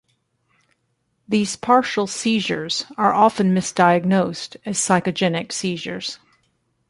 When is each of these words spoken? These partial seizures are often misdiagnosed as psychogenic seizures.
These 1.27 1.55
partial 1.55 2.07
seizures 2.07 2.85
are 2.97 3.13
often 3.13 3.53
misdiagnosed 3.53 4.55
as 4.65 4.79
psychogenic 4.79 5.51
seizures. 5.51 6.17